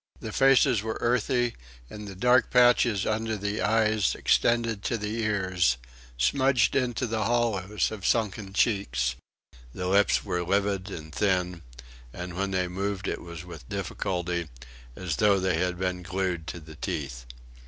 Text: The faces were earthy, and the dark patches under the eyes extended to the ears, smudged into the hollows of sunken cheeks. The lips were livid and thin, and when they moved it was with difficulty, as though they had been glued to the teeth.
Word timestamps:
The 0.19 0.31
faces 0.31 0.81
were 0.81 0.97
earthy, 0.99 1.53
and 1.87 2.07
the 2.07 2.15
dark 2.15 2.49
patches 2.49 3.05
under 3.05 3.37
the 3.37 3.61
eyes 3.61 4.15
extended 4.15 4.81
to 4.85 4.97
the 4.97 5.21
ears, 5.23 5.77
smudged 6.17 6.75
into 6.75 7.05
the 7.05 7.25
hollows 7.25 7.91
of 7.91 8.03
sunken 8.03 8.51
cheeks. 8.51 9.13
The 9.75 9.85
lips 9.87 10.25
were 10.25 10.41
livid 10.43 10.89
and 10.89 11.13
thin, 11.13 11.61
and 12.11 12.33
when 12.33 12.49
they 12.49 12.67
moved 12.67 13.07
it 13.07 13.21
was 13.21 13.45
with 13.45 13.69
difficulty, 13.69 14.49
as 14.95 15.17
though 15.17 15.39
they 15.39 15.59
had 15.59 15.77
been 15.77 16.01
glued 16.01 16.47
to 16.47 16.59
the 16.59 16.75
teeth. 16.75 17.27